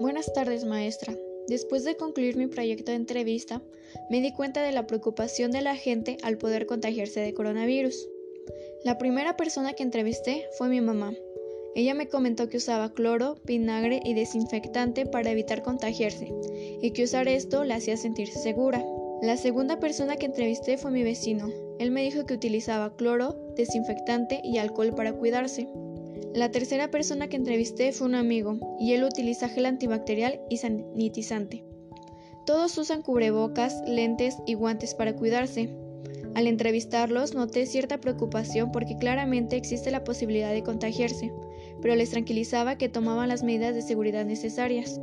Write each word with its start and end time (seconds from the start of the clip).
Buenas 0.00 0.32
tardes, 0.32 0.64
maestra. 0.64 1.12
Después 1.48 1.82
de 1.82 1.96
concluir 1.96 2.36
mi 2.36 2.46
proyecto 2.46 2.92
de 2.92 2.96
entrevista, 2.96 3.60
me 4.08 4.20
di 4.20 4.32
cuenta 4.32 4.62
de 4.62 4.70
la 4.70 4.86
preocupación 4.86 5.50
de 5.50 5.60
la 5.60 5.74
gente 5.74 6.18
al 6.22 6.38
poder 6.38 6.66
contagiarse 6.66 7.18
de 7.18 7.34
coronavirus. 7.34 8.08
La 8.84 8.96
primera 8.96 9.36
persona 9.36 9.72
que 9.72 9.82
entrevisté 9.82 10.46
fue 10.56 10.68
mi 10.68 10.80
mamá. 10.80 11.14
Ella 11.74 11.94
me 11.94 12.08
comentó 12.08 12.48
que 12.48 12.58
usaba 12.58 12.92
cloro, 12.94 13.38
vinagre 13.44 14.00
y 14.04 14.14
desinfectante 14.14 15.04
para 15.04 15.32
evitar 15.32 15.62
contagiarse 15.62 16.32
y 16.80 16.92
que 16.92 17.02
usar 17.02 17.26
esto 17.26 17.64
la 17.64 17.76
hacía 17.76 17.96
sentirse 17.96 18.38
segura. 18.38 18.84
La 19.20 19.36
segunda 19.36 19.80
persona 19.80 20.16
que 20.16 20.26
entrevisté 20.26 20.78
fue 20.78 20.92
mi 20.92 21.02
vecino. 21.02 21.48
Él 21.80 21.90
me 21.90 22.02
dijo 22.02 22.24
que 22.24 22.34
utilizaba 22.34 22.94
cloro, 22.94 23.34
desinfectante 23.56 24.40
y 24.44 24.58
alcohol 24.58 24.94
para 24.94 25.12
cuidarse. 25.12 25.68
La 26.34 26.50
tercera 26.50 26.90
persona 26.90 27.28
que 27.28 27.36
entrevisté 27.36 27.92
fue 27.92 28.06
un 28.06 28.14
amigo, 28.14 28.76
y 28.78 28.92
él 28.92 29.04
utiliza 29.04 29.48
gel 29.48 29.66
antibacterial 29.66 30.40
y 30.48 30.58
sanitizante. 30.58 31.64
Todos 32.46 32.78
usan 32.78 33.02
cubrebocas, 33.02 33.82
lentes 33.86 34.38
y 34.46 34.54
guantes 34.54 34.94
para 34.94 35.14
cuidarse. 35.14 35.68
Al 36.34 36.46
entrevistarlos 36.46 37.34
noté 37.34 37.66
cierta 37.66 38.00
preocupación 38.00 38.72
porque 38.72 38.96
claramente 38.96 39.56
existe 39.56 39.90
la 39.90 40.04
posibilidad 40.04 40.52
de 40.52 40.62
contagiarse, 40.62 41.32
pero 41.82 41.94
les 41.94 42.10
tranquilizaba 42.10 42.78
que 42.78 42.88
tomaban 42.88 43.28
las 43.28 43.42
medidas 43.42 43.74
de 43.74 43.82
seguridad 43.82 44.24
necesarias. 44.24 45.00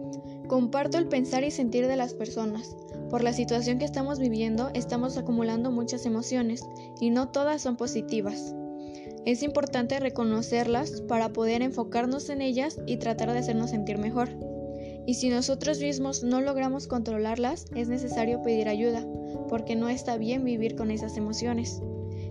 Comparto 0.47 0.97
el 0.97 1.07
pensar 1.07 1.43
y 1.43 1.51
sentir 1.51 1.87
de 1.87 1.95
las 1.95 2.13
personas. 2.13 2.75
Por 3.09 3.23
la 3.23 3.33
situación 3.33 3.79
que 3.79 3.85
estamos 3.85 4.19
viviendo 4.19 4.71
estamos 4.73 5.17
acumulando 5.17 5.71
muchas 5.71 6.05
emociones 6.05 6.63
y 6.99 7.09
no 7.09 7.29
todas 7.29 7.61
son 7.61 7.77
positivas. 7.77 8.55
Es 9.25 9.41
importante 9.41 9.99
reconocerlas 9.99 11.01
para 11.01 11.33
poder 11.33 11.63
enfocarnos 11.63 12.29
en 12.29 12.43
ellas 12.43 12.77
y 12.85 12.97
tratar 12.97 13.33
de 13.33 13.39
hacernos 13.39 13.71
sentir 13.71 13.97
mejor. 13.97 14.29
Y 15.07 15.15
si 15.15 15.29
nosotros 15.29 15.79
mismos 15.79 16.23
no 16.23 16.41
logramos 16.41 16.85
controlarlas, 16.85 17.65
es 17.75 17.87
necesario 17.87 18.43
pedir 18.43 18.67
ayuda, 18.69 19.03
porque 19.49 19.75
no 19.75 19.89
está 19.89 20.17
bien 20.17 20.43
vivir 20.43 20.75
con 20.75 20.91
esas 20.91 21.17
emociones. 21.17 21.81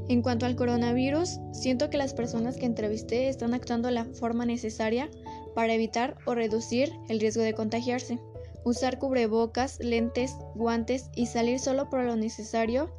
En 0.08 0.22
cuanto 0.22 0.46
al 0.46 0.54
coronavirus, 0.54 1.40
siento 1.52 1.90
que 1.90 1.98
las 1.98 2.14
personas 2.14 2.56
que 2.56 2.66
entrevisté 2.66 3.28
están 3.28 3.54
actuando 3.54 3.90
la 3.90 4.04
forma 4.04 4.46
necesaria 4.46 5.10
para 5.54 5.74
evitar 5.74 6.16
o 6.26 6.34
reducir 6.36 6.92
el 7.08 7.18
riesgo 7.18 7.42
de 7.42 7.54
contagiarse. 7.54 8.20
Usar 8.64 9.00
cubrebocas, 9.00 9.80
lentes, 9.80 10.36
guantes 10.54 11.10
y 11.16 11.26
salir 11.26 11.58
solo 11.58 11.90
por 11.90 12.04
lo 12.04 12.14
necesario 12.14 12.90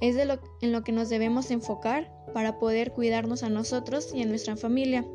es 0.00 0.14
de 0.14 0.24
lo, 0.24 0.38
en 0.60 0.72
lo 0.72 0.82
que 0.82 0.92
nos 0.92 1.08
debemos 1.08 1.50
enfocar 1.50 2.12
para 2.34 2.58
poder 2.58 2.92
cuidarnos 2.92 3.42
a 3.42 3.48
nosotros 3.48 4.12
y 4.14 4.22
a 4.22 4.26
nuestra 4.26 4.56
familia, 4.56 5.06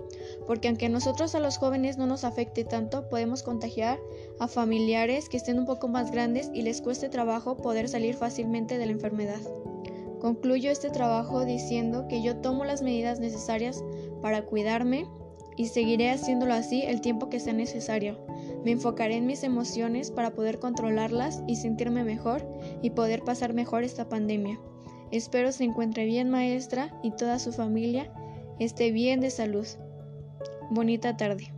porque 0.47 0.67
aunque 0.67 0.87
a 0.87 0.89
nosotros 0.89 1.35
a 1.35 1.39
los 1.39 1.57
jóvenes 1.57 1.97
no 1.97 2.07
nos 2.07 2.23
afecte 2.23 2.63
tanto, 2.63 3.09
podemos 3.09 3.43
contagiar 3.43 3.99
a 4.39 4.47
familiares 4.47 5.29
que 5.29 5.37
estén 5.37 5.59
un 5.59 5.65
poco 5.65 5.87
más 5.87 6.11
grandes 6.11 6.49
y 6.53 6.63
les 6.63 6.81
cueste 6.81 7.09
trabajo 7.09 7.57
poder 7.57 7.89
salir 7.89 8.15
fácilmente 8.15 8.77
de 8.77 8.85
la 8.87 8.93
enfermedad. 8.93 9.41
Concluyo 10.19 10.71
este 10.71 10.89
trabajo 10.89 11.45
diciendo 11.45 12.07
que 12.07 12.21
yo 12.21 12.37
tomo 12.37 12.63
las 12.63 12.81
medidas 12.81 13.19
necesarias 13.19 13.83
para 14.21 14.45
cuidarme 14.45 15.07
y 15.57 15.67
seguiré 15.67 16.09
haciéndolo 16.09 16.53
así 16.53 16.83
el 16.83 17.01
tiempo 17.01 17.29
que 17.29 17.39
sea 17.39 17.53
necesario. 17.53 18.17
Me 18.63 18.71
enfocaré 18.71 19.17
en 19.17 19.25
mis 19.25 19.43
emociones 19.43 20.11
para 20.11 20.33
poder 20.33 20.59
controlarlas 20.59 21.43
y 21.47 21.55
sentirme 21.55 22.03
mejor 22.03 22.47
y 22.81 22.91
poder 22.91 23.23
pasar 23.23 23.53
mejor 23.53 23.83
esta 23.83 24.09
pandemia. 24.09 24.59
Espero 25.11 25.51
se 25.51 25.65
encuentre 25.65 26.05
bien 26.05 26.29
maestra 26.29 26.93
y 27.03 27.11
toda 27.11 27.39
su 27.39 27.51
familia 27.51 28.09
esté 28.59 28.91
bien 28.91 29.19
de 29.19 29.29
salud. 29.29 29.67
Bonita 30.69 31.17
tarde. 31.17 31.53